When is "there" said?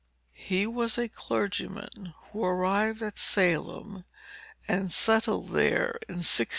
5.49-5.99